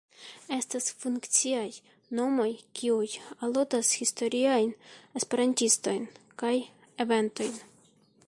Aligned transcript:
Estas 0.55 0.85
fikciaj 1.01 1.65
nomoj 2.19 2.47
kiuj 2.79 3.09
aludas 3.49 3.91
historiajn 3.99 4.73
Esperantistojn 5.21 6.07
kaj 6.43 6.57
eventojn. 7.07 7.61